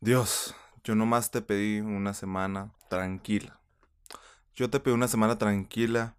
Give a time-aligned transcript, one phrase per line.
[0.00, 0.54] Dios,
[0.84, 3.58] yo nomás te pedí una semana tranquila.
[4.54, 6.14] Yo te pedí una semana tranquila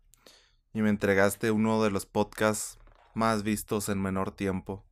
[0.74, 2.78] y me entregaste uno de los podcasts
[3.14, 4.84] más vistos en menor tiempo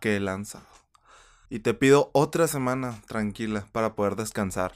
[0.00, 0.66] que he lanzado.
[1.50, 4.72] Y te pido otra semana tranquila para poder descansar.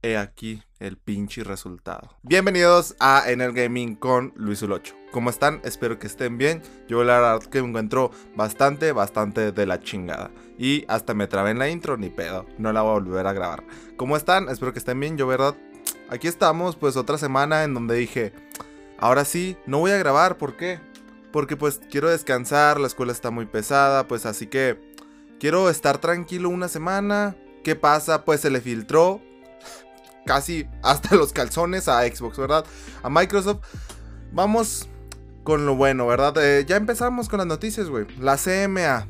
[0.00, 2.16] He aquí el pinche resultado.
[2.22, 4.94] Bienvenidos a Enel Gaming con Luis Ulocho.
[5.10, 5.60] ¿Cómo están?
[5.64, 6.62] Espero que estén bien.
[6.86, 10.30] Yo la verdad que me encuentro bastante, bastante de la chingada.
[10.56, 12.46] Y hasta me trabé en la intro, ni pedo.
[12.58, 13.64] No la voy a volver a grabar.
[13.96, 14.48] ¿Cómo están?
[14.48, 15.18] Espero que estén bien.
[15.18, 15.56] Yo, verdad,
[16.08, 18.32] aquí estamos, pues otra semana en donde dije,
[18.98, 20.38] ahora sí, no voy a grabar.
[20.38, 20.78] ¿Por qué?
[21.32, 24.78] Porque pues quiero descansar, la escuela está muy pesada, pues así que
[25.40, 27.34] quiero estar tranquilo una semana.
[27.64, 28.24] ¿Qué pasa?
[28.24, 29.20] Pues se le filtró
[30.26, 32.64] casi hasta los calzones a Xbox, ¿verdad?
[33.02, 33.64] A Microsoft.
[34.32, 34.88] Vamos
[35.44, 36.34] con lo bueno, ¿verdad?
[36.42, 38.06] Eh, ya empezamos con las noticias, güey.
[38.18, 39.06] La CMA.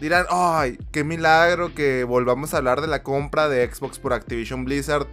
[0.00, 4.64] Dirán, ay, qué milagro que volvamos a hablar de la compra de Xbox por Activision
[4.64, 5.08] Blizzard.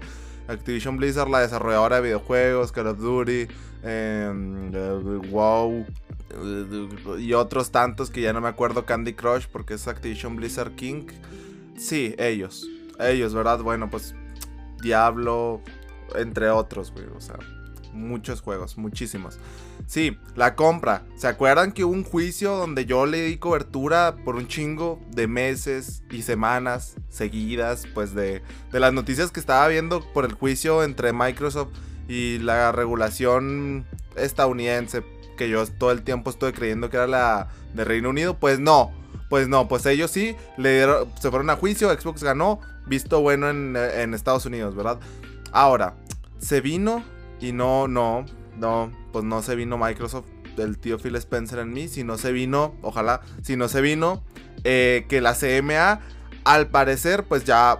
[0.47, 3.47] Activision Blizzard, la desarrolladora de videojuegos, Call of Duty,
[3.81, 4.71] em,
[5.31, 5.85] WoW
[7.17, 11.07] y otros tantos que ya no me acuerdo, Candy Crush, porque es Activision Blizzard King.
[11.77, 12.67] Sí, ellos.
[12.99, 13.59] Ellos, ¿verdad?
[13.59, 14.13] Bueno, pues
[14.81, 15.61] Diablo,
[16.15, 17.05] entre otros, güey.
[17.15, 17.37] O sea,
[17.93, 19.37] muchos juegos, muchísimos.
[19.87, 21.03] Sí, la compra.
[21.15, 25.27] ¿Se acuerdan que hubo un juicio donde yo le di cobertura por un chingo de
[25.27, 30.83] meses y semanas seguidas, pues de, de las noticias que estaba viendo por el juicio
[30.83, 31.69] entre Microsoft
[32.07, 35.03] y la regulación estadounidense,
[35.37, 38.37] que yo todo el tiempo estuve creyendo que era la de Reino Unido?
[38.37, 38.91] Pues no,
[39.29, 40.85] pues no, pues ellos sí, le
[41.19, 44.99] se fueron a juicio, Xbox ganó, visto bueno en, Estados Unidos, ¿verdad?
[45.51, 45.95] Ahora,
[46.37, 47.03] se vino
[47.39, 48.25] y no, no,
[48.57, 52.31] no, pues no se vino Microsoft del tío Phil Spencer en mí, si no se
[52.31, 54.23] vino, ojalá, si no se vino,
[54.63, 55.99] eh, que la CMA,
[56.43, 57.79] al parecer, pues ya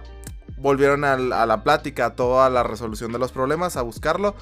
[0.58, 4.34] volvieron a, a la plática, a toda la resolución de los problemas, a buscarlo.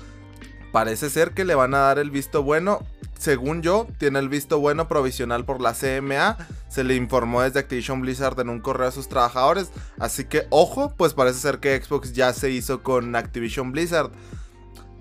[0.72, 2.80] Parece ser que le van a dar el visto bueno.
[3.18, 6.36] Según yo, tiene el visto bueno provisional por la CMA.
[6.68, 9.70] Se le informó desde Activision Blizzard en un correo a sus trabajadores.
[9.98, 14.10] Así que, ojo, pues parece ser que Xbox ya se hizo con Activision Blizzard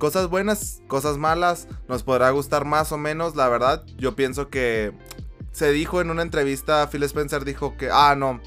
[0.04, 4.92] cosas buenas, cosas malas, nos podrá gustar más o menos, la verdad, yo pienso que
[5.54, 8.42] se dijo en una entrevista, Phil Spencer dijo que, ah, no,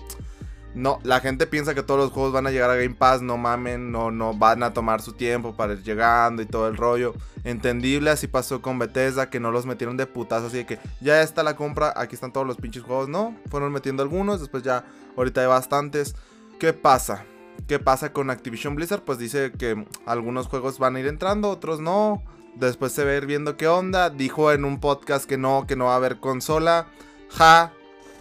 [0.77, 3.39] no, la gente piensa que todos los juegos van a llegar a Game Pass, no
[3.39, 7.15] mamen, no, no van a tomar su tiempo para ir llegando y todo el rollo.
[7.45, 11.43] Entendible, así pasó con Bethesda, que no los metieron de putazo, así que ya está
[11.43, 14.85] la compra, aquí están todos los pinches juegos, no, fueron metiendo algunos, después ya,
[15.17, 16.15] ahorita hay bastantes.
[16.61, 17.25] ¿Qué pasa?
[17.67, 19.03] ¿Qué pasa con Activision Blizzard?
[19.03, 22.23] Pues dice que algunos juegos van a ir entrando, otros no.
[22.55, 24.11] Después se va a ir viendo qué onda.
[24.11, 26.87] Dijo en un podcast que no, que no va a haber consola.
[27.31, 27.73] Ja,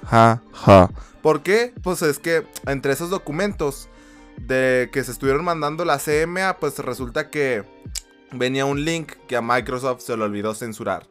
[0.05, 0.89] ja, ja.
[1.21, 1.73] ¿Por qué?
[1.81, 3.89] Pues es que entre esos documentos
[4.37, 7.63] de que se estuvieron mandando la CMA, pues resulta que
[8.31, 11.07] venía un link que a Microsoft se le olvidó censurar.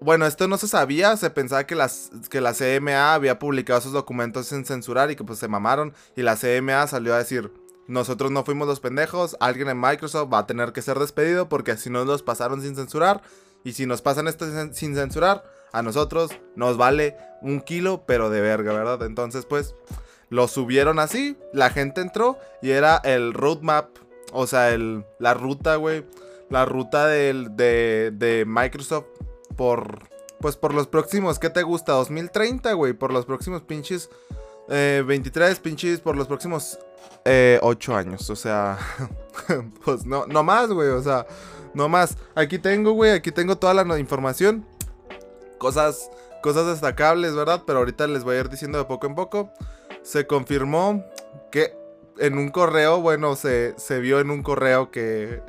[0.00, 3.92] Bueno, esto no se sabía, se pensaba que, las, que la CMA había publicado esos
[3.92, 7.50] documentos sin censurar y que pues se mamaron y la CMA salió a decir,
[7.86, 11.72] nosotros no fuimos los pendejos, alguien en Microsoft va a tener que ser despedido porque
[11.72, 13.22] así nos los pasaron sin censurar
[13.64, 18.40] y si nos pasan esto sin censurar, a nosotros nos vale un kilo pero de
[18.40, 19.02] verga, ¿verdad?
[19.04, 19.74] Entonces pues
[20.28, 23.90] lo subieron así, la gente entró y era el roadmap,
[24.32, 26.04] o sea, el, la ruta, güey,
[26.50, 29.06] la ruta del, de, de Microsoft
[29.56, 30.08] por.
[30.40, 31.92] Pues por los próximos, ¿qué te gusta?
[31.92, 32.92] 2030, güey.
[32.92, 34.10] Por los próximos pinches.
[34.68, 36.78] 23 eh, pinches por los próximos
[37.24, 38.28] 8 eh, años.
[38.28, 38.78] O sea.
[39.84, 40.90] pues no, no más, güey.
[40.90, 41.26] O sea,
[41.72, 42.18] no más.
[42.34, 43.12] Aquí tengo, güey.
[43.12, 44.66] Aquí tengo toda la información.
[45.58, 46.10] Cosas.
[46.42, 47.62] Cosas destacables, ¿verdad?
[47.66, 49.50] Pero ahorita les voy a ir diciendo de poco en poco.
[50.02, 51.04] Se confirmó
[51.50, 51.76] que
[52.18, 55.42] en un correo, bueno, se, se vio en un correo que.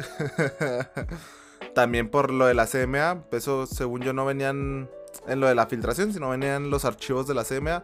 [1.76, 4.90] También por lo de la CMA, eso según yo no venían
[5.28, 7.84] en lo de la filtración, sino venían los archivos de la CMA.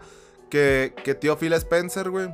[0.50, 2.34] Que, que tío Phil Spencer, güey,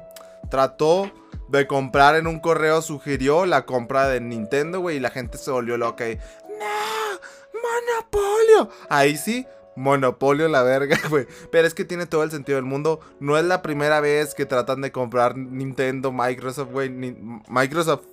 [0.50, 1.12] trató
[1.48, 5.52] de comprar en un correo, sugirió la compra de Nintendo, güey, y la gente se
[5.52, 6.16] volvió loca y...
[6.16, 7.20] ¡No!
[7.62, 8.70] ¡Monopolio!
[8.90, 11.28] Ahí sí, monopolio la verga, güey.
[11.52, 13.00] Pero es que tiene todo el sentido del mundo.
[13.20, 16.90] No es la primera vez que tratan de comprar Nintendo, Microsoft, güey.
[16.90, 18.06] Microsoft,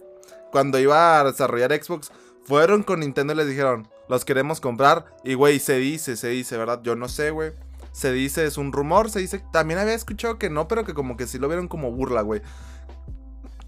[0.51, 2.11] cuando iba a desarrollar Xbox,
[2.45, 5.07] fueron con Nintendo y les dijeron, los queremos comprar.
[5.25, 6.81] Y, güey, se dice, se dice, ¿verdad?
[6.83, 7.53] Yo no sé, güey.
[7.93, 9.43] Se dice, es un rumor, se dice.
[9.53, 12.43] También había escuchado que no, pero que como que sí lo vieron como burla, güey.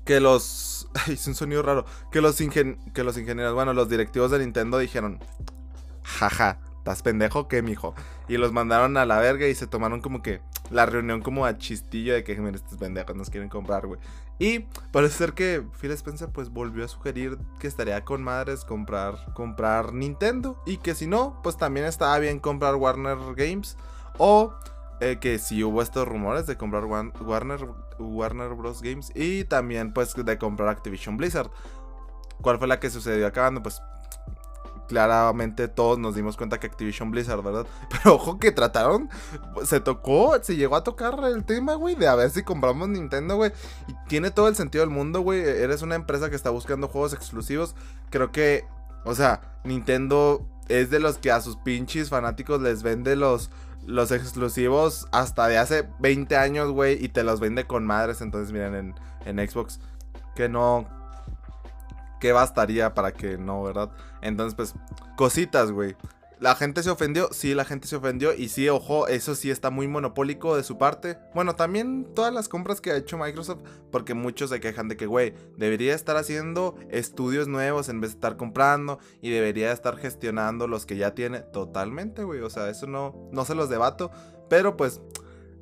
[0.05, 0.89] Que los.
[1.09, 1.87] es un sonido raro.
[2.13, 5.19] Que los ingenieros, bueno, los directivos de Nintendo dijeron,
[6.03, 7.95] jaja, ¿estás pendejo qué, mijo?
[8.29, 10.41] Y los mandaron a la verga y se tomaron como que,
[10.71, 14.01] la reunión como a chistillo de que, mira, estos pendejos nos quieren comprar, güey.
[14.39, 19.35] Y parece ser que Phil Spencer pues volvió a sugerir que estaría con madres comprar,
[19.35, 20.63] comprar Nintendo.
[20.65, 23.77] Y que si no, pues también estaba bien comprar Warner Games.
[24.17, 24.55] O
[25.01, 27.69] eh, que si hubo estos rumores de comprar Warner,
[27.99, 28.81] Warner Bros.
[28.81, 29.13] Games.
[29.15, 31.51] Y también pues de comprar Activision Blizzard.
[32.41, 33.63] ¿Cuál fue la que sucedió acabando?
[33.63, 33.83] Pues
[34.89, 37.67] claramente todos nos dimos cuenta que Activision Blizzard, ¿verdad?
[37.91, 39.09] Pero ojo que trataron,
[39.65, 43.37] se tocó, se llegó a tocar el tema, güey, de a ver si compramos Nintendo,
[43.37, 43.53] güey.
[43.87, 45.41] Y tiene todo el sentido del mundo, güey.
[45.41, 47.77] Eres una empresa que está buscando juegos exclusivos.
[48.11, 48.65] Creo que,
[49.05, 53.51] o sea, Nintendo es de los que a sus pinches fanáticos les vende los,
[53.87, 58.21] los exclusivos hasta de hace 20 años, güey, y te los vende con madres.
[58.23, 58.95] Entonces, miren, en,
[59.27, 59.81] en Xbox,
[60.35, 60.87] que no,
[62.21, 63.91] ¿qué bastaría para que no, verdad?
[64.23, 64.75] Entonces, pues,
[65.17, 65.97] cositas, güey.
[66.41, 69.71] La gente se ofendió, sí, la gente se ofendió y sí, ojo, eso sí está
[69.71, 71.19] muy monopólico de su parte.
[71.35, 73.59] Bueno, también todas las compras que ha hecho Microsoft,
[73.91, 78.19] porque muchos se quejan de que, güey, debería estar haciendo estudios nuevos en vez de
[78.19, 82.41] estar comprando y debería estar gestionando los que ya tiene totalmente, güey.
[82.43, 84.13] O sea, eso no, no se los debato,
[84.49, 85.01] pero pues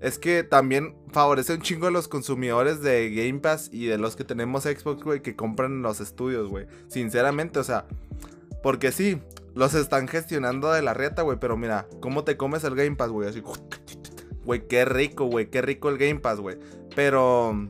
[0.01, 4.17] es que también favorece un chingo a los consumidores de Game Pass y de los
[4.17, 6.67] que tenemos Xbox, güey, que compran los estudios, güey.
[6.89, 7.87] Sinceramente, o sea,
[8.63, 9.21] porque sí,
[9.55, 13.11] los están gestionando de la reta, güey, pero mira, ¿cómo te comes el Game Pass,
[13.11, 13.29] güey?
[13.29, 13.43] Así,
[14.45, 16.59] güey, qué rico, güey, qué rico el Game Pass, güey.
[16.95, 17.67] Pero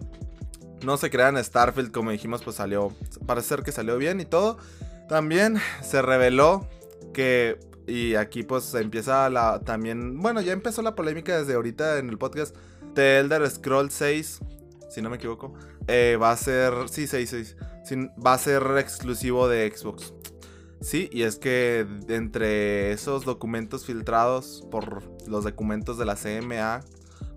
[0.84, 2.92] no se crean, Starfield, como dijimos, pues salió,
[3.26, 4.58] parece ser que salió bien y todo.
[5.08, 6.68] También se reveló
[7.14, 12.08] que y aquí pues empieza la también, bueno, ya empezó la polémica desde ahorita en
[12.08, 12.56] el podcast.
[12.94, 14.40] The Elder Scroll 6,
[14.88, 15.54] si no me equivoco,
[15.86, 17.56] eh, va a ser, sí, 6, 6,
[18.24, 20.14] va a ser exclusivo de Xbox.
[20.80, 26.82] Sí, y es que entre esos documentos filtrados por los documentos de la CMA,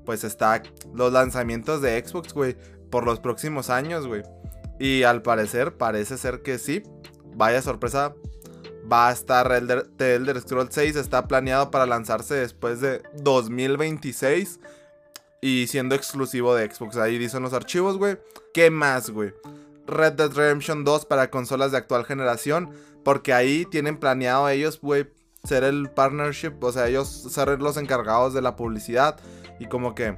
[0.05, 0.61] pues está
[0.93, 2.57] los lanzamientos de Xbox, güey,
[2.89, 4.23] por los próximos años, güey.
[4.79, 6.83] Y al parecer, parece ser que sí.
[7.35, 8.15] Vaya sorpresa,
[8.91, 14.59] va a estar Elder, The Elder Scrolls 6 está planeado para lanzarse después de 2026
[15.41, 16.97] y siendo exclusivo de Xbox.
[16.97, 18.17] Ahí dicen los archivos, güey.
[18.53, 19.33] ¿Qué más, güey?
[19.87, 22.71] Red Dead Redemption 2 para consolas de actual generación,
[23.03, 25.09] porque ahí tienen planeado ellos, güey,
[25.43, 29.19] ser el partnership, o sea, ellos ser los encargados de la publicidad
[29.59, 30.17] y como que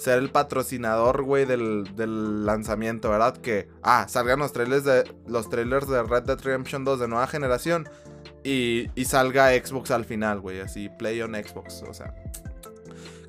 [0.00, 3.36] ser el patrocinador, güey, del, lanzamiento, ¿verdad?
[3.36, 7.26] Que, ah, salgan los trailers de, los trailers de Red Dead Redemption 2 de nueva
[7.26, 7.88] generación
[8.42, 12.14] y, y salga Xbox al final, güey, así, play on Xbox, o sea.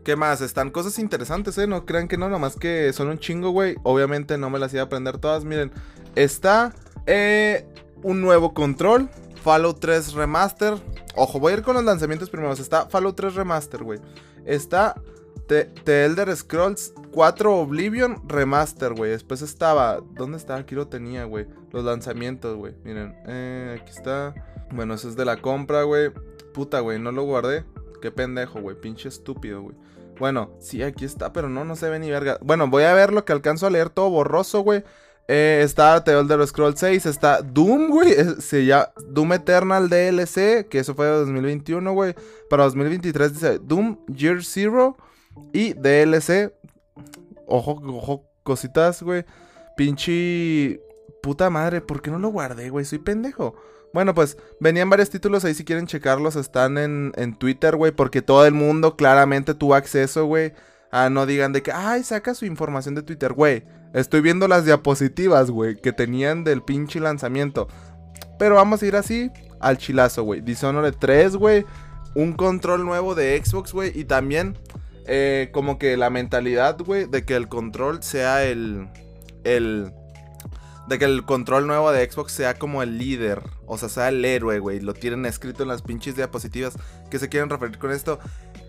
[0.03, 0.41] ¿Qué más?
[0.41, 1.67] Están cosas interesantes, ¿eh?
[1.67, 3.75] No crean que no, nomás que son un chingo, güey.
[3.83, 5.43] Obviamente no me las iba a aprender todas.
[5.43, 5.71] Miren,
[6.15, 6.73] está
[7.05, 7.67] eh,
[8.01, 9.09] un nuevo control.
[9.43, 10.73] Fallout 3 Remaster.
[11.15, 12.51] Ojo, voy a ir con los lanzamientos primero.
[12.53, 13.99] Está Fallout 3 Remaster, güey.
[14.45, 14.95] Está
[15.51, 19.11] The, Elder Scrolls 4 Oblivion Remaster, güey.
[19.11, 19.99] Después estaba.
[20.13, 20.61] ¿Dónde estaba?
[20.61, 21.45] Aquí lo tenía, güey.
[21.71, 22.73] Los lanzamientos, güey.
[22.85, 24.33] Miren, eh, aquí está.
[24.71, 26.11] Bueno, eso es de la compra, güey.
[26.53, 27.65] Puta, güey, no lo guardé.
[28.01, 28.79] Qué pendejo, güey.
[28.79, 29.75] Pinche estúpido, güey.
[30.17, 32.37] Bueno, sí, aquí está, pero no, no se ve ni verga.
[32.41, 34.85] Bueno, voy a ver lo que alcanzo a leer todo borroso, güey.
[35.27, 38.15] Eh, está The Elder Scrolls 6, está Doom, güey.
[38.39, 42.15] Se llama Doom Eternal DLC, que eso fue de 2021, güey.
[42.49, 44.95] Para 2023 dice Doom Year Zero.
[45.53, 46.53] Y DLC,
[47.47, 49.25] ojo, ojo, cositas, güey.
[49.75, 50.81] Pinche
[51.21, 52.85] puta madre, ¿por qué no lo guardé, güey?
[52.85, 53.55] Soy pendejo.
[53.93, 56.35] Bueno, pues venían varios títulos ahí si quieren checarlos.
[56.35, 57.91] Están en, en Twitter, güey.
[57.91, 60.53] Porque todo el mundo claramente tuvo acceso, güey.
[60.91, 63.63] A no digan de que, ay, saca su información de Twitter, güey.
[63.93, 67.67] Estoy viendo las diapositivas, güey, que tenían del pinche lanzamiento.
[68.39, 70.41] Pero vamos a ir así al chilazo, güey.
[70.41, 71.65] Dishonored 3, güey.
[72.15, 73.97] Un control nuevo de Xbox, güey.
[73.97, 74.57] Y también
[75.13, 78.87] eh, como que la mentalidad, güey, de que el control sea el.
[79.43, 79.91] El.
[80.87, 83.41] De que el control nuevo de Xbox sea como el líder.
[83.65, 84.79] O sea, sea el héroe, güey.
[84.79, 86.75] Lo tienen escrito en las pinches diapositivas
[87.09, 88.19] que se quieren referir con esto.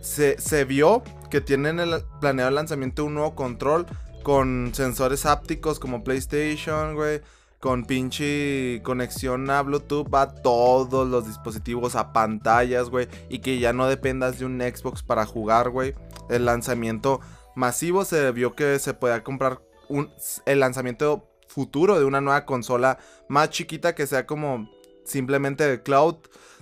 [0.01, 3.87] Se, se vio que tienen el planeado el lanzamiento de un nuevo control
[4.25, 7.21] con sensores ápticos como PlayStation, güey
[7.61, 13.07] con pinche conexión a Bluetooth a todos los dispositivos, a pantallas, güey.
[13.29, 15.95] Y que ya no dependas de un Xbox para jugar, güey.
[16.29, 17.21] El lanzamiento
[17.55, 20.11] masivo se vio que se podía comprar un,
[20.47, 22.99] el lanzamiento futuro de una nueva consola
[23.29, 24.71] más chiquita que sea como
[25.05, 26.17] simplemente de cloud.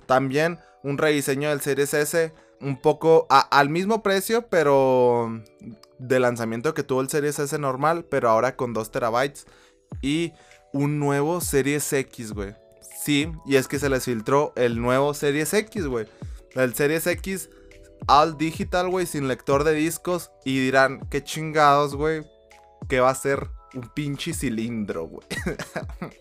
[0.05, 5.41] También un rediseño del Series S un poco al mismo precio, pero
[5.97, 9.47] de lanzamiento que tuvo el Series S normal, pero ahora con 2 terabytes.
[10.01, 10.33] Y
[10.73, 12.55] un nuevo Series X, güey.
[13.03, 16.07] Sí, y es que se les filtró el nuevo Series X, güey.
[16.53, 17.49] El Series X
[18.07, 20.31] all digital, güey, sin lector de discos.
[20.45, 22.23] Y dirán, qué chingados, güey.
[22.87, 25.25] ¿Qué va a ser un pinche cilindro, güey?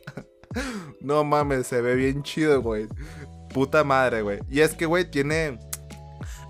[1.01, 2.89] no mames, se ve bien chido, güey.
[3.53, 4.41] Puta madre, güey.
[4.49, 5.59] Y es que, güey, tiene...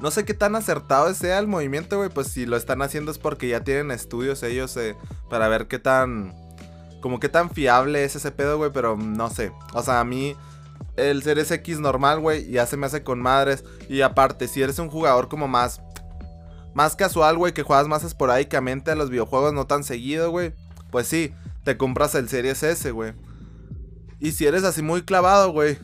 [0.00, 2.08] No sé qué tan acertado sea el movimiento, güey.
[2.08, 4.96] Pues si lo están haciendo es porque ya tienen estudios ellos eh,
[5.28, 6.34] para ver qué tan...
[7.00, 8.70] Como qué tan fiable es ese pedo, güey.
[8.72, 9.52] Pero no sé.
[9.74, 10.36] O sea, a mí
[10.96, 13.64] el Series X normal, güey, ya se me hace con madres.
[13.88, 15.80] Y aparte, si eres un jugador como más...
[16.72, 20.54] Más casual, güey, que juegas más esporádicamente a los videojuegos, no tan seguido, güey.
[20.92, 21.34] Pues sí,
[21.64, 23.12] te compras el Series S, güey.
[24.20, 25.78] Y si eres así muy clavado, güey,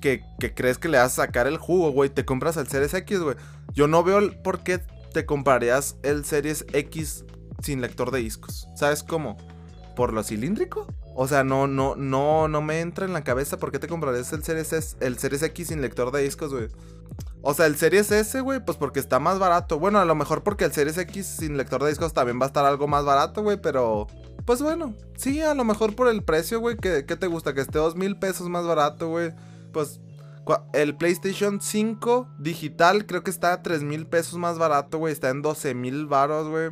[0.00, 0.22] que,
[0.54, 3.36] crees que le vas a sacar el jugo, güey, te compras el Series X, güey.
[3.72, 4.80] Yo no veo por qué
[5.12, 7.24] te comprarías el Series X
[7.62, 8.68] sin lector de discos.
[8.76, 9.36] ¿Sabes cómo?
[9.96, 10.86] ¿Por lo cilíndrico?
[11.20, 14.32] O sea, no, no, no, no me entra en la cabeza por qué te comprarías
[14.32, 16.68] el Series, S, el Series X sin lector de discos, güey.
[17.42, 19.80] O sea, el Series S, güey, pues porque está más barato.
[19.80, 22.46] Bueno, a lo mejor porque el Series X sin lector de discos también va a
[22.46, 24.06] estar algo más barato, güey, pero...
[24.46, 27.52] Pues bueno, sí, a lo mejor por el precio, güey, ¿qué, te gusta?
[27.52, 29.34] Que esté dos mil pesos más barato, güey
[29.72, 30.00] pues
[30.72, 35.12] el PlayStation 5 digital creo que está a 3 mil pesos más barato, güey.
[35.12, 36.70] Está en 12 mil baros, güey.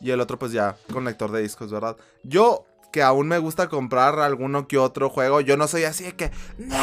[0.00, 1.96] Y el otro, pues ya, conector de discos, ¿verdad?
[2.24, 6.16] Yo, que aún me gusta comprar alguno que otro juego, yo no soy así de
[6.16, 6.76] que, no,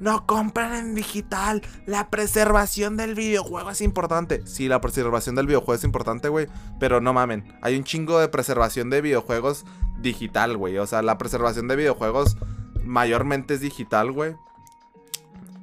[0.00, 1.62] no compren en digital.
[1.86, 4.46] La preservación del videojuego es importante.
[4.46, 6.48] Sí, la preservación del videojuego es importante, güey.
[6.78, 9.64] Pero no mamen, hay un chingo de preservación de videojuegos
[10.00, 10.78] digital, güey.
[10.78, 12.36] O sea, la preservación de videojuegos
[12.84, 14.34] mayormente es digital, güey.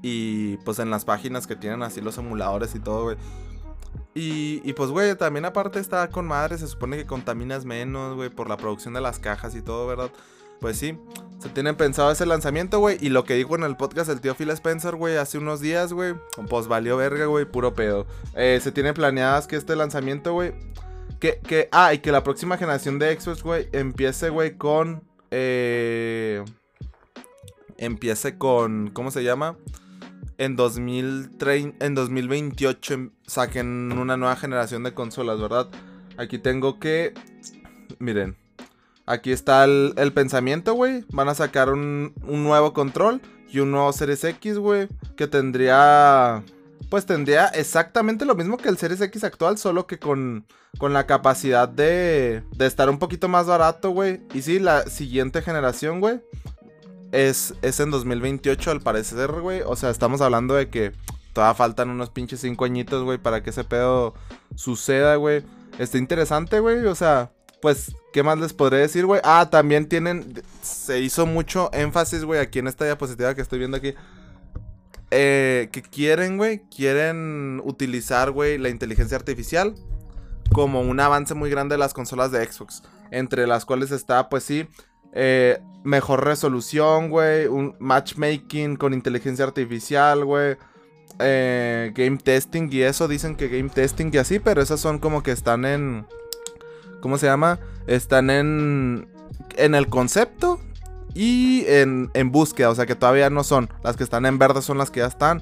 [0.02, 3.18] Y pues en las páginas que tienen así los emuladores y todo, güey.
[4.16, 8.50] Y, pues, güey, también aparte está con madre, se supone que contaminas menos, güey, por
[8.50, 10.12] la producción de las cajas y todo, ¿verdad?
[10.60, 10.98] Pues sí,
[11.40, 12.98] se tienen pensado ese lanzamiento, güey.
[13.00, 15.94] Y lo que dijo en el podcast el tío Phil Spencer, güey, hace unos días,
[15.94, 16.16] güey,
[16.50, 18.08] pues valió verga, güey, puro pedo.
[18.36, 20.54] Eh, se tiene planeadas que este lanzamiento, güey,
[21.20, 26.44] que, que, ah, y que la próxima generación de Xbox, güey, empiece, güey, con, eh,
[27.78, 29.56] empiece con, ¿cómo se llama?
[30.40, 35.68] En, 2030, en 2028 saquen una nueva generación de consolas, ¿verdad?
[36.18, 37.14] Aquí tengo que...
[38.00, 38.36] Miren.
[39.06, 41.04] Aquí está el, pensamiento, güey.
[41.10, 44.88] Van a sacar un, nuevo control y un nuevo Series X, güey.
[45.18, 46.44] Que tendría...
[46.90, 50.46] Pues tendría exactamente lo mismo que el Series X actual, solo que con,
[50.78, 54.22] con la capacidad de, de estar un poquito más barato, güey.
[54.34, 56.22] Y sí, la siguiente generación, güey,
[57.12, 59.62] es, es en 2028 al parecer, güey.
[59.66, 60.92] O sea, estamos hablando de que
[61.34, 64.14] todavía faltan unos pinches 5 añitos, güey, para que ese pedo
[64.56, 65.44] suceda, güey.
[65.78, 66.86] Está interesante, güey.
[66.86, 69.22] O sea, pues, ¿qué más les podré decir, güey?
[69.24, 70.42] Ah, también tienen.
[70.62, 73.94] Se hizo mucho énfasis, güey, aquí en esta diapositiva que estoy viendo aquí.
[75.12, 79.74] Eh, que quieren, güey, quieren utilizar, güey, la inteligencia artificial
[80.54, 82.84] como un avance muy grande de las consolas de Xbox.
[83.12, 84.68] Entre las cuales está, pues sí,
[85.14, 87.48] eh, mejor resolución, güey.
[87.48, 90.58] Un matchmaking con inteligencia artificial, güey.
[91.20, 93.08] Eh, game testing y eso.
[93.08, 96.06] Dicen que game testing y así, pero esas son como que están en...
[97.02, 97.60] ¿Cómo se llama?
[97.88, 99.08] Están en...
[99.56, 100.60] En el concepto
[101.14, 102.70] y en, en búsqueda.
[102.70, 103.70] O sea que todavía no son.
[103.84, 105.42] Las que están en verde son las que ya están.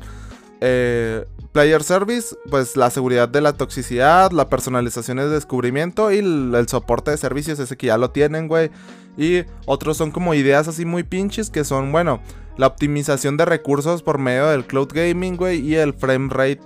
[0.60, 6.66] Eh, player Service, pues la seguridad de la toxicidad, la personalización de descubrimiento y el,
[6.68, 8.72] soporte de servicios, ese que ya lo tienen, güey.
[9.18, 12.22] Y otros son como ideas así muy pinches que son, bueno,
[12.56, 16.62] la optimización de recursos por medio del cloud gaming, güey, y el frame rate.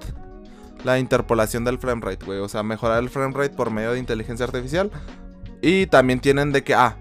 [0.83, 2.39] La interpolación del frame rate, güey.
[2.39, 4.91] O sea, mejorar el frame rate por medio de inteligencia artificial.
[5.61, 6.97] Y también tienen de que, ah,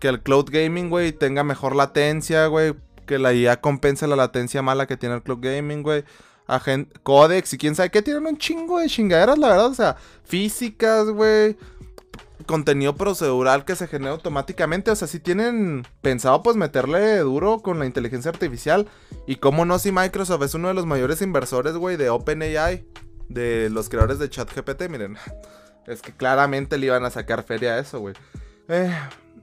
[0.00, 2.74] que el cloud gaming, güey, tenga mejor latencia, güey
[3.04, 6.04] que la IA compensa la latencia mala que tiene el Cloud Gaming, güey.
[7.02, 9.66] Codex y quién sabe qué tienen un chingo de chingaderas, la verdad.
[9.66, 11.56] O sea, físicas, güey.
[12.46, 14.90] Contenido procedural que se genera automáticamente.
[14.90, 18.88] O sea, si tienen pensado pues meterle duro con la inteligencia artificial.
[19.26, 22.86] Y cómo no si Microsoft es uno de los mayores inversores, güey, de OpenAI.
[23.28, 25.16] De los creadores de ChatGPT, miren.
[25.86, 28.14] Es que claramente le iban a sacar feria a eso, güey.
[28.68, 28.90] Eh,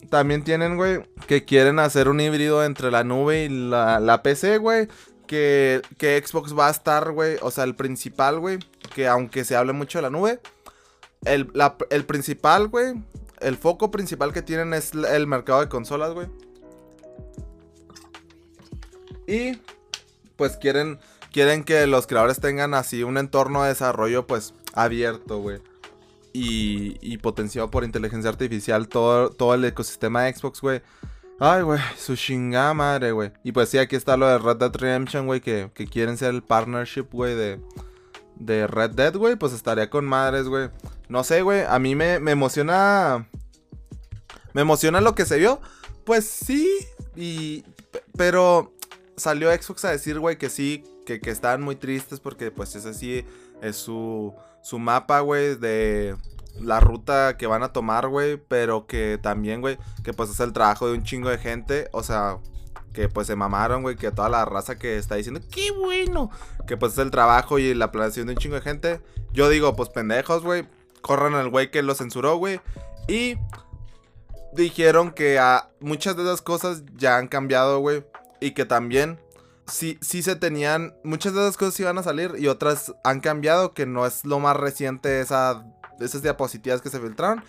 [0.10, 4.88] también tienen, güey, que quieren hacer un híbrido entre la nube y la, PC, güey.
[5.28, 7.38] Que, que, Xbox va a estar, güey.
[7.42, 8.60] O sea, el principal, güey.
[8.96, 10.40] Que aunque se hable mucho de la nube.
[11.26, 11.52] El,
[11.90, 13.04] el principal, güey.
[13.40, 16.28] El foco principal que tienen es el mercado de consolas, güey.
[19.28, 19.60] Y
[20.36, 21.00] pues quieren,
[21.32, 25.62] quieren que los creadores tengan así un entorno de desarrollo pues abierto, güey
[26.34, 30.82] y, potenciado por inteligencia artificial todo, todo el ecosistema de Xbox, güey.
[31.40, 33.32] Ay, güey, su chingada madre, güey.
[33.44, 36.44] Y pues sí, aquí está lo de Red Dead Redemption, güey, que, quieren ser el
[36.44, 37.60] partnership, güey, de,
[38.46, 40.70] de Red Dead, güey, pues estaría con madres, güey.
[41.10, 43.28] No sé, güey, a mí me, me emociona...
[44.54, 45.62] Me emociona lo que se vio.
[46.04, 46.68] Pues sí,
[47.16, 47.64] y...
[48.18, 48.74] Pero
[49.16, 52.94] salió Xbox a decir, güey, que sí, que, que estaban muy tristes porque pues ese
[52.94, 53.26] sí
[53.62, 54.34] es su,
[54.64, 56.16] su mapa, güey, de
[56.60, 60.54] la ruta que van a tomar, güey, pero que también, güey, que pues es el
[60.54, 62.40] trabajo de un chingo de gente, o sea,
[62.94, 66.30] que pues se mamaron, güey, que toda la raza que está diciendo, qué bueno,
[66.68, 69.02] que pues es el trabajo y la planeación de un chingo de gente.
[69.34, 70.68] Yo digo, pues pendejos, güey,
[71.02, 72.60] corran al güey que lo censuró, güey,
[73.08, 73.38] y
[74.54, 78.06] dijeron que a muchas de esas cosas ya han cambiado, güey,
[78.40, 79.20] y que también
[79.68, 83.74] sí, sí se tenían, muchas de esas cosas iban a salir y otras han cambiado,
[83.74, 85.66] que no es lo más reciente esa,
[86.00, 87.44] esas diapositivas que se filtraron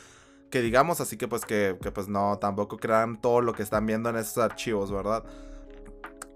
[0.52, 3.86] que digamos, así que pues que, que, pues no, tampoco crean todo lo que están
[3.86, 5.24] viendo en esos archivos, ¿verdad?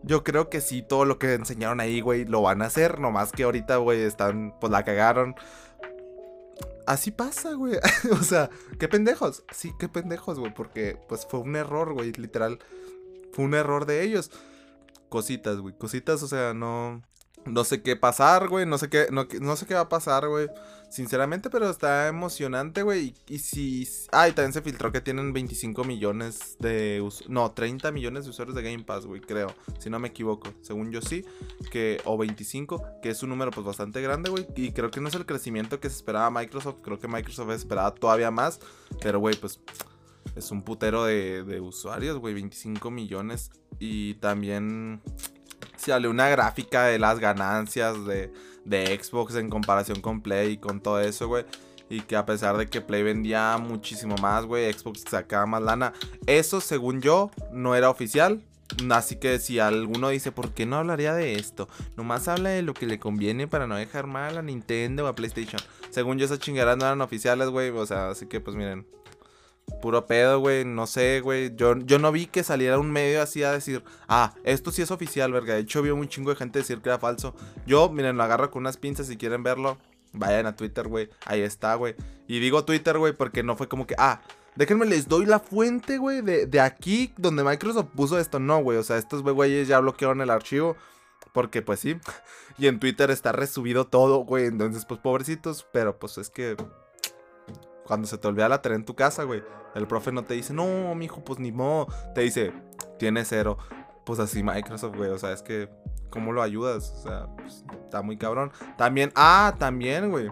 [0.02, 3.30] Yo creo que sí, todo lo que enseñaron ahí, güey, lo van a hacer, nomás
[3.30, 5.34] que ahorita, güey, están, pues la cagaron.
[6.86, 7.74] Así pasa, güey.
[8.10, 9.44] o sea, qué pendejos.
[9.50, 12.58] Sí, qué pendejos, güey, porque pues fue un error, güey, literal.
[13.34, 14.30] Fue un error de ellos.
[15.10, 17.02] Cositas, güey, cositas, o sea, no...
[17.44, 18.66] No sé qué pasar, güey.
[18.66, 20.48] No sé qué, no, no sé qué va a pasar, güey.
[20.88, 23.14] Sinceramente, pero está emocionante, güey.
[23.28, 23.88] Y, si.
[24.12, 27.06] Ah, y también se filtró que tienen 25 millones de.
[27.28, 29.52] No, 30 millones de usuarios de Game Pass, güey, creo.
[29.78, 30.52] Si no me equivoco.
[30.62, 31.24] Según yo sí.
[31.70, 34.46] Que, o 25, que es un número pues bastante grande, güey.
[34.54, 36.76] Y creo que no es el crecimiento que se esperaba Microsoft.
[36.82, 38.60] Creo que Microsoft esperaba todavía más.
[39.00, 39.60] Pero, güey, pues.
[40.36, 42.34] Es un putero de, de usuarios, güey.
[42.34, 43.50] 25 millones.
[43.80, 45.02] Y también
[45.76, 48.32] sale una gráfica de las ganancias de,
[48.66, 51.44] de Xbox en comparación con Play y con todo eso, güey.
[51.88, 55.92] Y que a pesar de que Play vendía muchísimo más, güey, Xbox sacaba más lana.
[56.26, 58.42] Eso, según yo, no era oficial.
[58.90, 61.68] Así que si alguno dice, ¿por qué no hablaría de esto?
[61.96, 65.14] Nomás habla de lo que le conviene para no dejar mal a Nintendo o a
[65.14, 65.60] PlayStation.
[65.90, 67.70] Según yo, esas chingadas no eran oficiales, güey.
[67.70, 68.84] O sea, así que pues miren,
[69.80, 70.64] Puro pedo, güey.
[70.64, 71.54] No sé, güey.
[71.56, 74.90] Yo, yo no vi que saliera un medio así a decir, ah, esto sí es
[74.90, 75.54] oficial, verga.
[75.54, 77.34] De hecho, vi un chingo de gente decir que era falso.
[77.66, 79.78] Yo, miren, lo agarro con unas pinzas si quieren verlo.
[80.12, 81.10] Vayan a Twitter, güey.
[81.24, 81.94] Ahí está, güey.
[82.26, 84.22] Y digo Twitter, güey, porque no fue como que, ah,
[84.54, 88.38] déjenme les doy la fuente, güey, de, de aquí donde Microsoft puso esto.
[88.38, 88.78] No, güey.
[88.78, 90.76] O sea, estos güeyes ya bloquearon el archivo.
[91.32, 91.96] Porque, pues sí.
[92.58, 94.46] Y en Twitter está resubido todo, güey.
[94.46, 95.66] Entonces, pues pobrecitos.
[95.72, 96.56] Pero, pues es que
[97.86, 99.42] cuando se te olvida la tarea en tu casa, güey,
[99.74, 101.86] el profe no te dice, no, mijo, pues ni modo.
[102.14, 102.52] Te dice,
[102.98, 103.58] tiene cero.
[104.04, 105.10] Pues así Microsoft, güey.
[105.10, 105.68] O sea, es que,
[106.10, 106.92] ¿cómo lo ayudas?
[106.98, 108.52] O sea, pues, está muy cabrón.
[108.76, 110.30] También, ah, también, güey.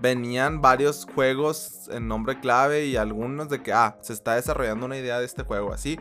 [0.00, 4.96] Venían varios juegos en nombre clave y algunos de que, ah, se está desarrollando una
[4.96, 5.72] idea de este juego.
[5.72, 5.98] Así,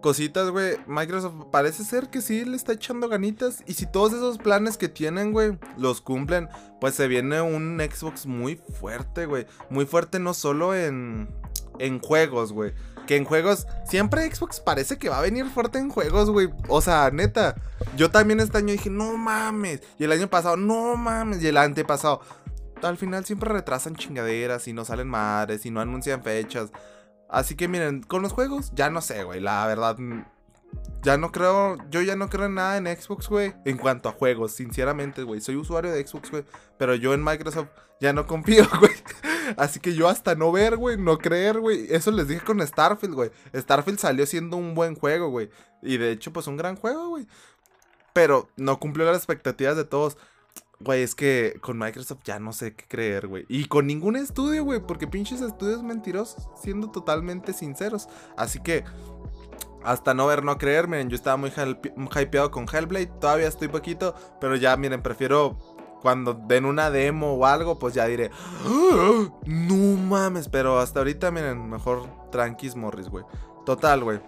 [0.00, 0.76] cositas, güey.
[0.86, 3.62] Microsoft parece ser que sí le está echando ganitas.
[3.66, 6.48] Y si todos esos planes que tienen, güey, los cumplen,
[6.80, 9.46] pues se viene un Xbox muy fuerte, güey.
[9.70, 11.28] Muy fuerte no solo en,
[11.78, 12.72] en juegos, güey.
[13.06, 16.50] Que en juegos, siempre Xbox parece que va a venir fuerte en juegos, güey.
[16.68, 17.54] O sea, neta.
[17.96, 19.82] Yo también este año dije, no mames.
[19.98, 21.42] Y el año pasado, no mames.
[21.42, 22.20] Y el antepasado.
[22.82, 26.70] Al final siempre retrasan chingaderas y no salen madres y no anuncian fechas.
[27.28, 29.40] Así que miren, con los juegos, ya no sé, güey.
[29.40, 30.24] La verdad, mm,
[31.02, 33.54] ya no creo, yo ya no creo en nada en Xbox, güey.
[33.64, 35.40] En cuanto a juegos, sinceramente, güey.
[35.40, 36.44] Soy usuario de Xbox, güey.
[36.78, 37.68] Pero yo en Microsoft
[38.00, 38.92] ya no confío, güey.
[39.56, 41.86] Así que yo hasta no ver, güey, no creer, güey.
[41.90, 43.30] Eso les dije con Starfield, güey.
[43.54, 45.50] Starfield salió siendo un buen juego, güey.
[45.82, 47.26] Y de hecho, pues un gran juego, güey.
[48.12, 50.16] Pero no cumplió las expectativas de todos.
[50.80, 53.44] Güey, es que con Microsoft ya no sé qué creer, güey.
[53.48, 54.80] Y con ningún estudio, güey.
[54.80, 58.08] Porque pinches estudios mentirosos, siendo totalmente sinceros.
[58.36, 58.84] Así que,
[59.82, 63.06] hasta no ver, no creer, miren, yo estaba muy hypeado con Hellblade.
[63.20, 65.58] Todavía estoy poquito, pero ya, miren, prefiero
[66.00, 68.30] cuando den una demo o algo, pues ya diré,
[68.64, 69.28] ¡Ah!
[69.46, 70.48] no mames.
[70.48, 73.24] Pero hasta ahorita, miren, mejor tranquis Morris, güey.
[73.66, 74.20] Total, güey.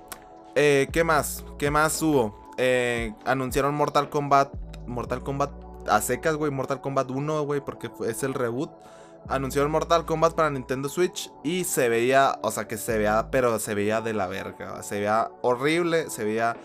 [0.56, 1.44] Eh, ¿Qué más?
[1.58, 2.52] ¿Qué más hubo?
[2.58, 4.52] Eh, anunciaron Mortal Kombat.
[4.88, 5.52] Mortal Kombat
[5.88, 8.70] a secas, güey, Mortal Kombat 1, güey, porque es el reboot.
[9.28, 13.58] Anunciaron Mortal Kombat para Nintendo Switch y se veía, o sea, que se veía, pero
[13.58, 14.82] se veía de la verga.
[14.82, 16.56] Se veía horrible, se veía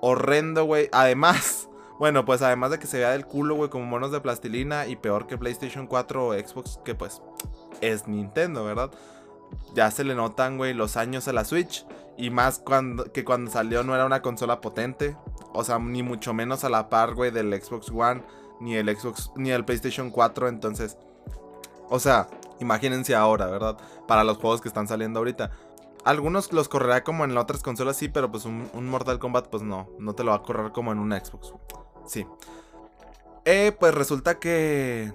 [0.00, 0.88] horrendo, güey.
[0.92, 4.86] Además, bueno, pues además de que se veía del culo, güey, como monos de plastilina
[4.86, 7.22] y peor que PlayStation 4 o Xbox, que pues
[7.80, 8.90] es Nintendo, ¿verdad?
[9.74, 11.86] Ya se le notan, güey, los años a la Switch.
[12.18, 15.16] Y más cuando, que cuando salió no era una consola potente.
[15.54, 18.22] O sea, ni mucho menos a la par, güey, del Xbox One
[18.62, 20.48] ni el Xbox, ni el PlayStation 4.
[20.48, 20.96] Entonces,
[21.88, 22.28] o sea,
[22.60, 23.76] imagínense ahora, ¿verdad?
[24.06, 25.50] Para los juegos que están saliendo ahorita.
[26.04, 29.88] Algunos los correrá como en otras consolas, sí, pero pues un, Mortal Kombat, pues no,
[29.98, 31.52] no te lo va a correr como en un Xbox.
[32.06, 32.26] Sí.
[33.44, 35.12] Eh, pues resulta que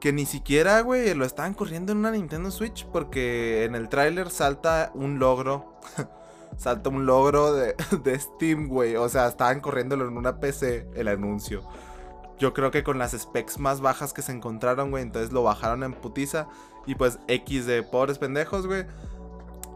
[0.00, 4.30] que ni siquiera, güey, lo estaban corriendo en una Nintendo Switch porque en el tráiler
[4.30, 5.78] salta un logro.
[6.56, 8.96] salta un logro de, de Steam, güey.
[8.96, 11.62] O sea, estaban corriéndolo en una PC el anuncio.
[12.40, 15.84] Yo creo que con las specs más bajas que se encontraron, güey, entonces lo bajaron
[15.84, 16.48] en putiza.
[16.86, 18.86] Y pues X de pobres pendejos, güey.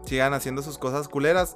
[0.05, 1.55] Sigan haciendo sus cosas culeras.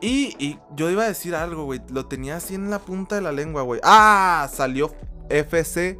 [0.00, 1.82] Y, y yo iba a decir algo, güey.
[1.90, 3.80] Lo tenía así en la punta de la lengua, güey.
[3.84, 4.48] ¡Ah!
[4.50, 4.94] Salió
[5.28, 5.98] FC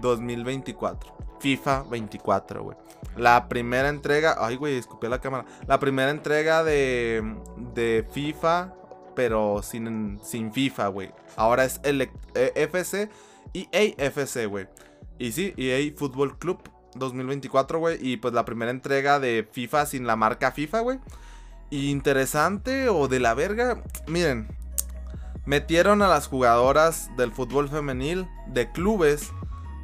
[0.00, 1.16] 2024.
[1.38, 2.76] FIFA 24, güey.
[3.16, 4.36] La primera entrega.
[4.40, 5.44] Ay, güey, escupí la cámara.
[5.68, 7.36] La primera entrega de,
[7.72, 8.74] de FIFA,
[9.14, 11.12] pero sin, sin FIFA, güey.
[11.36, 12.10] Ahora es el eh,
[12.56, 13.08] FC
[13.56, 14.68] y AFC, güey.
[15.18, 16.58] Y sí, EA Football Club
[16.94, 17.98] 2024, güey.
[18.06, 20.98] Y pues la primera entrega de FIFA sin la marca FIFA, güey.
[21.70, 23.82] Interesante o de la verga.
[24.06, 24.46] Miren,
[25.46, 29.30] metieron a las jugadoras del fútbol femenil de clubes,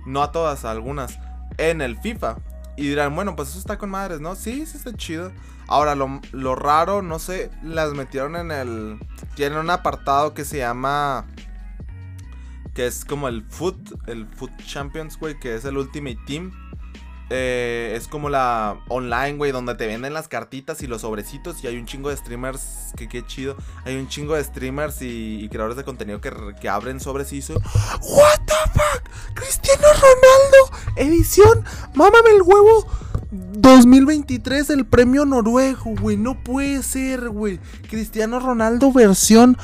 [0.05, 1.19] no a todas, a algunas,
[1.57, 2.37] en el FIFA.
[2.77, 4.35] Y dirán, bueno, pues eso está con madres, ¿no?
[4.35, 5.33] Sí, sí está chido.
[5.67, 8.99] Ahora, lo, lo raro, no sé, las metieron en el...
[9.35, 11.27] Tienen un apartado que se llama
[12.75, 16.53] que es como el Foot, el Foot Champions, güey, que es el Ultimate Team.
[17.35, 21.67] Eh, es como la online, güey, donde te venden las cartitas y los sobrecitos y
[21.67, 23.57] hay un chingo de streamers, que qué chido.
[23.87, 26.31] Hay un chingo de streamers y, creadores de contenido que,
[26.61, 32.87] que abren sobres y What the fuck, Cristiano Ronaldo, edición, mámame el huevo.
[33.31, 37.61] 2023 el premio noruego, güey, no puede ser, güey.
[37.89, 39.57] Cristiano Ronaldo versión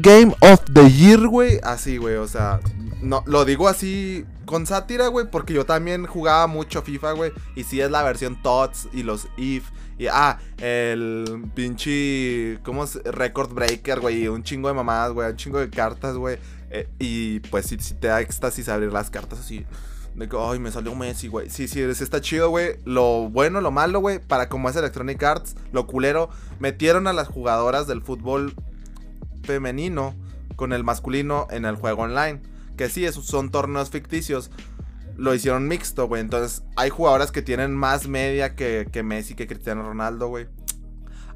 [0.00, 1.60] Game of the Year, güey.
[1.62, 2.60] Así, güey, o sea,
[3.02, 7.32] no, lo digo así con sátira, güey, porque yo también jugaba mucho FIFA, güey.
[7.54, 9.70] Y sí es la versión TOTS y los IF.
[9.98, 12.96] Y, ah, el pinche, ¿cómo es?
[13.04, 14.26] Record Breaker, güey.
[14.28, 15.30] Un chingo de mamadas, güey.
[15.30, 16.38] Un chingo de cartas, güey.
[16.70, 19.66] Eh, y pues sí, te da éxtasis abrir las cartas así.
[20.14, 21.48] De que, ay, me salió Messi, güey.
[21.50, 22.76] Sí, sí, está chido, güey.
[22.84, 24.18] Lo bueno, lo malo, güey.
[24.18, 26.30] Para como es Electronic Arts, lo culero.
[26.58, 28.54] Metieron a las jugadoras del fútbol
[29.42, 30.14] femenino
[30.56, 32.40] con el masculino en el juego online.
[32.76, 34.50] Que sí, esos son torneos ficticios.
[35.16, 36.20] Lo hicieron mixto, güey.
[36.20, 40.48] Entonces, hay jugadoras que tienen más media que, que Messi, que Cristiano Ronaldo, güey.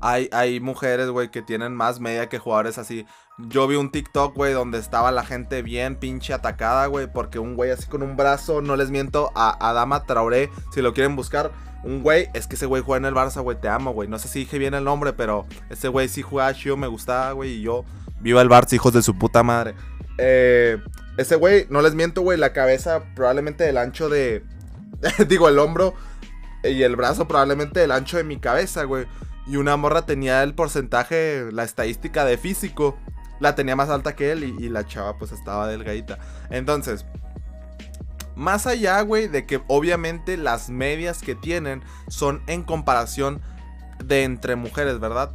[0.01, 3.07] Hay, mujeres, güey, que tienen más media que jugadores así.
[3.39, 7.11] Yo vi un TikTok, güey, donde estaba la gente bien pinche atacada, güey.
[7.11, 10.95] Porque un güey así con un brazo, no les miento, a Adama Traoré, si lo
[10.95, 11.53] quieren buscar.
[11.85, 14.09] Un güey, es que ese güey juega en el Barça, güey, te amo, güey.
[14.09, 17.33] No sé si dije bien el nombre, pero ese güey sí juega chido, me gustaba,
[17.33, 17.53] güey.
[17.53, 17.85] Y yo,
[18.21, 19.75] viva el Barça, hijos de su puta madre.
[20.19, 20.79] Eh,
[21.17, 24.45] ese güey, no les miento, güey, la cabeza probablemente del ancho de...
[25.29, 25.95] digo, el hombro
[26.65, 29.07] y el brazo probablemente del ancho de mi cabeza, güey.
[29.47, 32.97] Y una morra tenía el porcentaje, la estadística de físico.
[33.41, 36.19] La tenía más alta que él y, la chava pues estaba delgadita.
[36.51, 37.05] Entonces,
[38.37, 43.43] más allá, güey, de que obviamente las medias que tienen son en comparación
[44.03, 45.33] de entre mujeres, ¿verdad?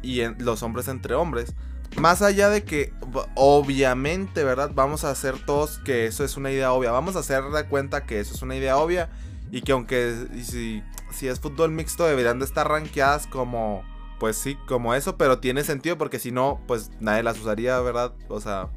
[0.00, 1.54] Y en, los hombres entre hombres.
[1.96, 2.92] Más allá de que,
[3.34, 4.70] obviamente, ¿verdad?
[4.74, 6.90] Vamos a hacer todos que eso es una idea obvia.
[6.92, 9.10] Vamos a hacer de cuenta que eso es una idea obvia.
[9.50, 13.82] Y que aunque si, si es fútbol mixto deberían de estar rankeadas como,
[14.20, 15.16] pues sí, como eso.
[15.16, 18.12] Pero tiene sentido porque si no, pues nadie las usaría, ¿verdad?
[18.28, 18.68] O sea,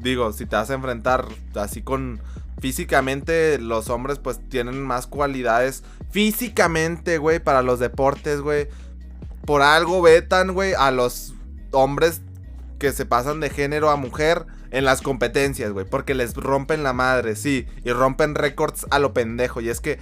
[0.00, 2.20] digo, si te vas a enfrentar así con...
[2.60, 8.68] Físicamente los hombres pues tienen más cualidades físicamente, güey, para los deportes, güey.
[9.46, 11.32] Por algo vetan, güey, a los
[11.72, 12.20] hombres
[12.80, 15.86] que se pasan de género a mujer en las competencias, güey.
[15.88, 17.68] Porque les rompen la madre, sí.
[17.84, 19.60] Y rompen récords a lo pendejo.
[19.60, 20.00] Y es que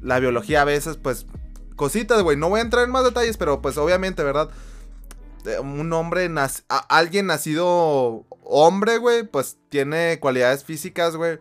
[0.00, 1.26] la biología a veces, pues,
[1.74, 2.36] cositas, güey.
[2.36, 4.50] No voy a entrar en más detalles, pero pues obviamente, ¿verdad?
[5.62, 6.30] Un hombre,
[6.88, 11.38] alguien nacido hombre, güey, pues tiene cualidades físicas, güey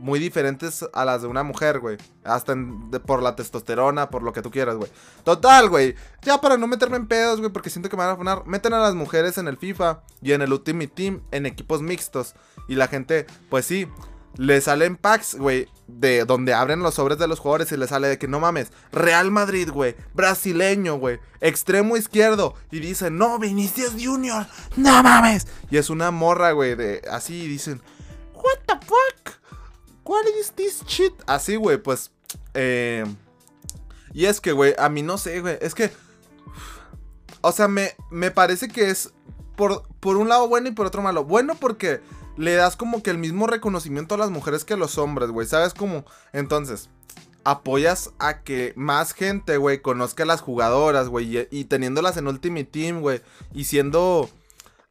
[0.00, 1.96] muy diferentes a las de una mujer, güey.
[2.24, 2.54] Hasta
[3.04, 4.90] por la testosterona, por lo que tú quieras, güey.
[5.24, 5.94] Total, güey.
[6.22, 8.46] Ya para no meterme en pedos, güey, porque siento que me van a afonar.
[8.46, 12.34] Meten a las mujeres en el FIFA y en el Ultimate Team en equipos mixtos.
[12.68, 13.88] Y la gente, pues sí,
[14.36, 18.08] le salen packs, güey, de donde abren los sobres de los jugadores y le sale
[18.08, 22.54] de que no mames, Real Madrid, güey, brasileño, güey, extremo izquierdo.
[22.70, 24.46] Y dicen, no, Vinicius Junior,
[24.76, 25.46] no mames.
[25.70, 27.80] Y es una morra, güey, de así dicen,
[28.34, 29.05] what the fuck.
[30.06, 31.12] ¿Cuál es this shit?
[31.26, 32.12] Así, güey, pues.
[32.54, 33.04] Eh,
[34.14, 35.58] y es que, güey, a mí no sé, güey.
[35.60, 35.90] Es que.
[37.40, 39.12] O sea, me, me parece que es
[39.56, 41.24] por, por un lado bueno y por otro malo.
[41.24, 42.00] Bueno porque
[42.36, 45.48] le das como que el mismo reconocimiento a las mujeres que a los hombres, güey.
[45.48, 46.04] ¿Sabes cómo?
[46.32, 46.88] Entonces,
[47.42, 51.36] apoyas a que más gente, güey, conozca a las jugadoras, güey.
[51.36, 53.22] Y, y, teniéndolas en Ultimate Team, güey.
[53.52, 54.30] Y siendo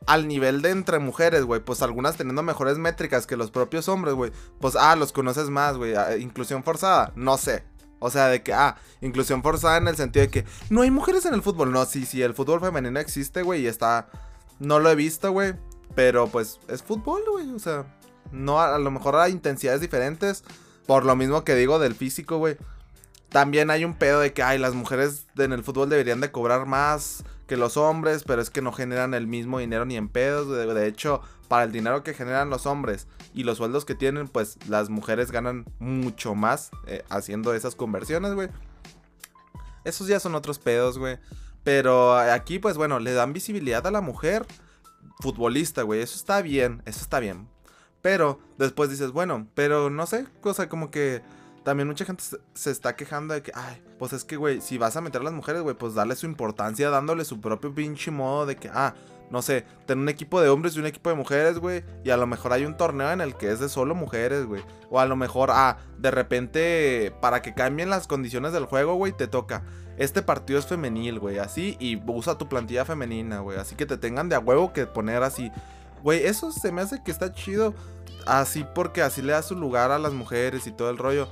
[0.06, 1.62] al nivel de entre mujeres, güey.
[1.62, 4.32] Pues algunas teniendo mejores métricas que los propios hombres, güey.
[4.60, 5.96] Pues, ah, los conoces más, güey.
[5.96, 7.64] Ah, inclusión forzada, no sé.
[8.00, 11.26] O sea, de que, ah, inclusión forzada en el sentido de que no hay mujeres
[11.26, 11.72] en el fútbol.
[11.72, 14.10] No, sí, sí, el fútbol femenino existe, güey, y está.
[14.60, 15.56] No lo he visto, güey.
[15.96, 17.52] Pero pues es fútbol, güey.
[17.52, 17.86] O sea,
[18.32, 20.44] no, a lo mejor hay intensidades diferentes.
[20.86, 22.58] Por lo mismo que digo del físico, güey.
[23.30, 26.66] También hay un pedo de que, ay, las mujeres en el fútbol deberían de cobrar
[26.68, 30.50] más que los hombres, pero es que no generan el mismo dinero ni en pedos.
[30.50, 34.58] De, hecho, para el dinero que generan los hombres y los sueldos que tienen, pues
[34.68, 38.50] las mujeres ganan mucho más eh, haciendo esas conversiones, güey.
[39.84, 41.20] Esos ya son otros pedos, güey.
[41.64, 44.46] Pero aquí, pues bueno, le dan visibilidad a la mujer
[45.20, 46.02] futbolista, güey.
[46.02, 47.48] Eso está bien, eso está bien.
[48.02, 51.24] Pero después dices, bueno, pero no sé, cosa como que
[51.66, 52.24] también mucha gente
[52.54, 55.24] se está quejando de que, ay, pues es que, güey, si vas a meter a
[55.24, 58.94] las mujeres, güey, pues darle su importancia dándole su propio pinche modo de que, ah,
[59.32, 61.84] no sé, tener un equipo de hombres y un equipo de mujeres, güey.
[62.04, 64.64] Y a lo mejor hay un torneo en el que es de solo mujeres, güey.
[64.92, 69.12] O a lo mejor, ah, de repente, para que cambien las condiciones del juego, güey,
[69.12, 69.64] te toca.
[69.98, 71.78] Este partido es femenil, güey, así.
[71.80, 73.58] Y usa tu plantilla femenina, güey.
[73.58, 75.52] Así que te tengan de a huevo que poner así.
[76.06, 77.74] Güey, eso se me hace que está chido.
[78.28, 81.28] Así porque así le da su lugar a las mujeres y todo el rollo.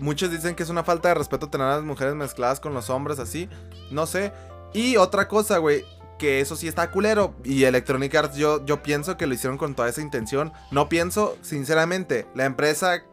[0.00, 2.90] Muchos dicen que es una falta de respeto tener a las mujeres mezcladas con los
[2.90, 3.48] hombres así.
[3.92, 4.32] No sé.
[4.72, 5.84] Y otra cosa, güey.
[6.18, 7.36] Que eso sí está culero.
[7.44, 10.52] Y Electronic Arts yo, yo pienso que lo hicieron con toda esa intención.
[10.72, 13.04] No pienso, sinceramente, la empresa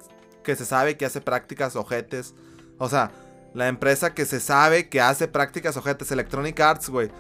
[0.44, 2.34] que se sabe que hace prácticas ojetes.
[2.80, 3.12] O sea,
[3.54, 6.12] la empresa que se sabe que hace prácticas ojetes.
[6.12, 7.12] Electronic Arts, güey.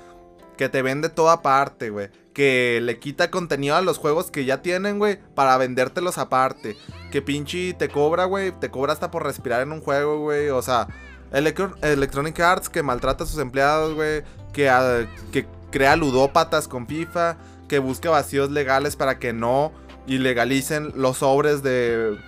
[0.57, 4.61] Que te vende toda parte, güey que le quita contenido a los juegos que ya
[4.61, 6.77] tienen, güey, para vendértelos aparte.
[7.09, 10.49] Que pinche te cobra, güey, te cobra hasta por respirar en un juego, güey.
[10.49, 10.87] O sea,
[11.31, 14.21] Electronic Arts que maltrata a sus empleados, güey,
[14.53, 19.71] que, ah, que crea ludópatas con FIFA, que busca vacíos legales para que no
[20.05, 22.19] ilegalicen los sobres de,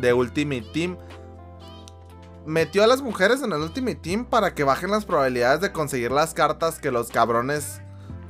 [0.00, 0.96] de Ultimate Team.
[2.48, 6.10] Metió a las mujeres en el Ultimate Team para que bajen las probabilidades de conseguir
[6.10, 7.82] las cartas que los cabrones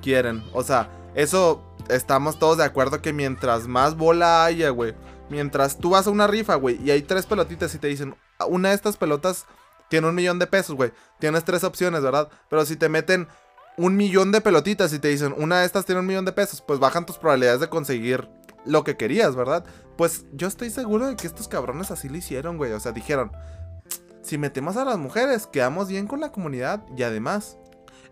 [0.03, 0.43] quieren.
[0.53, 4.97] O sea, eso estamos todos de acuerdo que mientras más bola haya, güey.
[5.31, 8.17] Mientras tú vas a una rifa, güey, y hay tres pelotitas y te dicen,
[8.49, 9.47] una de estas pelotas
[9.89, 10.93] tiene un millón de pesos, güey.
[11.21, 12.29] Tienes tres opciones, ¿verdad?
[12.51, 13.29] Pero si te meten
[13.77, 16.61] un millón de pelotitas y te dicen, una de estas tiene un millón de pesos,
[16.61, 18.29] pues bajan tus probabilidades de conseguir
[18.65, 19.65] lo que querías, ¿verdad?
[19.97, 22.73] Pues yo estoy seguro de que estos cabrones así lo hicieron, güey.
[22.73, 23.31] O sea, dijeron,
[24.23, 27.59] si metemos a las mujeres, quedamos bien con la comunidad y además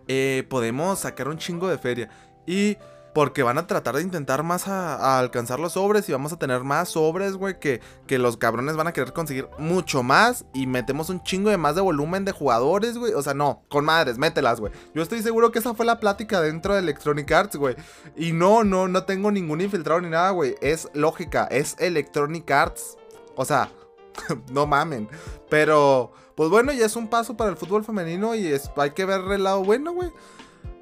[0.07, 2.09] eh, podemos sacar un chingo de feria.
[2.45, 2.77] Y
[3.17, 6.63] porque van a tratar de intentar más a, alcanzar los sobres y vamos a tener
[6.63, 11.09] más sobres, güey, que, que los cabrones van a querer conseguir mucho más y metemos
[11.09, 13.13] un chingo de más de volumen de jugadores, güey.
[13.13, 14.71] O sea, no, con madres, mételas, güey.
[14.93, 17.75] Yo estoy seguro que esa fue la plática dentro de Electronic Arts, güey.
[18.15, 20.53] Y no, no, no tengo ningún infiltrado ni nada, güey.
[20.61, 22.97] Es lógica, es Electronic Arts.
[23.35, 23.71] O sea,
[24.51, 25.09] no mamen.
[25.49, 29.05] Pero, pues bueno, ya es un paso para el fútbol femenino y es, hay que
[29.05, 30.11] ver el lado bueno, güey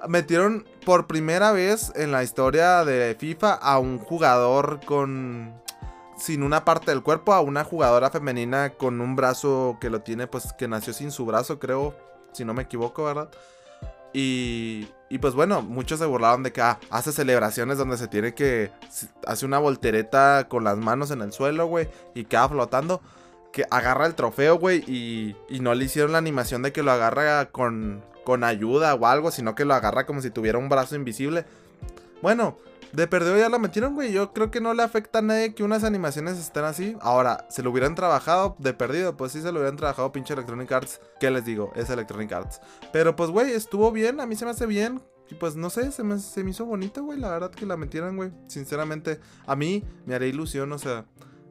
[0.08, 5.54] metieron por primera vez en la historia de FIFA a un jugador con
[6.18, 10.28] sin una parte del cuerpo, a una jugadora femenina con un brazo que lo tiene,
[10.28, 11.96] pues que nació sin su brazo, creo,
[12.32, 13.30] si no me equivoco, ¿verdad?
[14.14, 18.34] Y, y pues bueno, muchos se burlaron de que ah, hace celebraciones donde se tiene
[18.34, 18.72] que.
[19.28, 23.02] Hace una voltereta con las manos en el suelo, güey, y queda flotando.
[23.56, 26.92] Que agarra el trofeo, güey, y, y no le hicieron la animación de que lo
[26.92, 28.04] agarra con,
[28.44, 31.46] ayuda o algo, sino que lo agarra como si tuviera un brazo invisible.
[32.22, 32.58] Bueno,
[32.92, 34.12] de perdido ya la metieron, güey.
[34.12, 36.98] Yo creo que no le afecta a nadie que unas animaciones estén así.
[37.00, 40.70] Ahora, se lo hubieran trabajado de perdido, pues sí se lo hubieran trabajado pinche Electronic
[40.74, 41.00] Arts.
[41.22, 41.72] ¿Qué les digo?
[41.78, 42.60] Es Electronic Arts.
[42.92, 44.20] Pero pues, güey, estuvo bien.
[44.20, 45.02] A mí se me hace bien.
[45.30, 47.18] Y pues no sé, se me, me hizo bonito, güey.
[47.18, 48.32] La verdad que la metieran, güey.
[48.48, 51.06] Sinceramente, a mí me haría ilusión, o sea.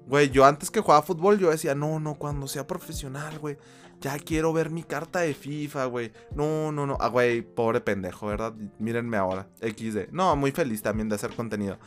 [0.06, 3.56] Güey, yo antes que jugaba fútbol, yo decía, no, no, cuando sea profesional, güey
[4.04, 6.12] ya quiero ver mi carta de FIFA, güey.
[6.34, 6.98] No, no, no.
[7.00, 8.52] Ah, güey, pobre pendejo, ¿verdad?
[8.78, 9.48] Mírenme ahora.
[9.62, 10.10] XD.
[10.12, 11.78] No, muy feliz también de hacer contenido.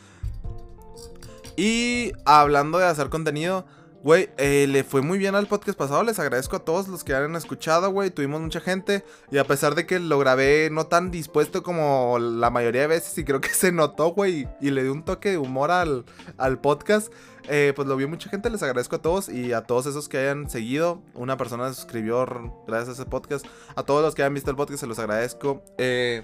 [1.55, 3.67] Y hablando de hacer contenido,
[4.07, 6.01] güey, eh, le fue muy bien al podcast pasado.
[6.01, 8.09] Les agradezco a todos los que han escuchado, güey.
[8.09, 9.03] Tuvimos mucha gente.
[9.31, 13.17] Y a pesar de que lo grabé no tan dispuesto como la mayoría de veces,
[13.17, 14.47] y creo que se notó, güey.
[14.61, 16.05] Y le di un toque de humor al,
[16.37, 17.11] al podcast.
[17.49, 20.19] Eh, pues lo vio mucha gente, les agradezco a todos y a todos esos que
[20.19, 21.01] hayan seguido.
[21.13, 22.25] Una persona se suscribió
[22.65, 23.45] gracias a ese podcast.
[23.75, 25.61] A todos los que hayan visto el podcast se los agradezco.
[25.77, 26.23] Eh,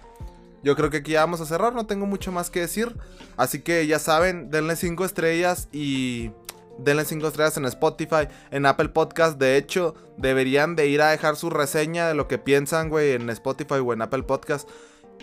[0.64, 2.96] yo creo que aquí vamos a cerrar, no tengo mucho más que decir.
[3.36, 6.32] Así que ya saben, denle 5 estrellas y
[6.78, 9.38] denle 5 estrellas en Spotify, en Apple Podcast.
[9.40, 13.30] De hecho, deberían de ir a dejar su reseña de lo que piensan, güey, en
[13.30, 14.70] Spotify o en Apple Podcast.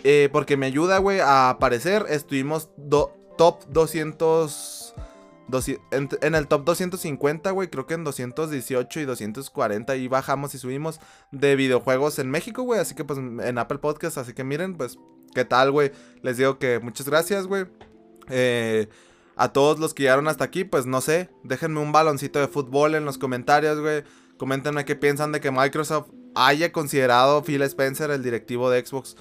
[0.05, 2.07] eh, porque me ayuda, güey, a aparecer.
[2.09, 2.71] Estuvimos
[3.37, 4.95] top 200...
[5.91, 11.01] en, el top 250, güey, creo que en 218 y 240 y bajamos y subimos
[11.33, 12.81] de videojuegos en México, güey.
[12.81, 14.99] Así que pues en Apple Podcast, así que miren, pues,
[15.35, 15.93] ¿qué tal, güey?
[16.23, 17.67] Les digo que muchas gracias, güey.
[18.31, 18.89] Eh,
[19.41, 22.95] a todos los que llegaron hasta aquí, pues no sé, déjenme un baloncito de fútbol
[22.95, 24.05] en los comentarios, güey.
[24.37, 29.17] Coméntenme qué piensan de que Microsoft haya considerado Phil Spencer, el directivo de Xbox,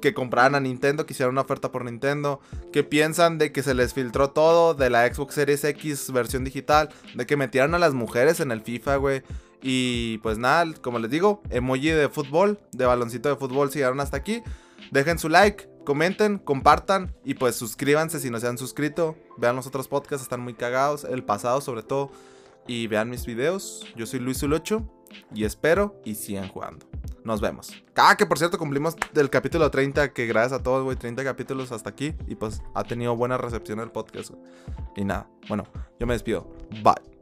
[0.00, 2.40] que compraran a Nintendo, que hicieran una oferta por Nintendo.
[2.72, 6.88] ¿Qué piensan de que se les filtró todo de la Xbox Series X versión digital?
[7.14, 9.22] De que metieron a las mujeres en el FIFA, güey.
[9.60, 14.00] Y pues nada, como les digo, emoji de fútbol, de baloncito de fútbol, si llegaron
[14.00, 14.42] hasta aquí.
[14.92, 19.16] Dejen su like, comenten, compartan y pues suscríbanse si no se han suscrito.
[19.38, 22.10] Vean los otros podcasts, están muy cagados, el pasado sobre todo.
[22.66, 23.86] Y vean mis videos.
[23.96, 24.82] Yo soy Luis Ulocho
[25.34, 26.86] y espero y sigan jugando.
[27.24, 27.72] Nos vemos.
[27.94, 31.72] Ah, que por cierto cumplimos del capítulo 30, que gracias a todos, güey, 30 capítulos
[31.72, 32.14] hasta aquí.
[32.26, 34.32] Y pues ha tenido buena recepción el podcast.
[34.96, 35.64] Y nada, bueno,
[35.98, 36.52] yo me despido.
[36.82, 37.15] Bye.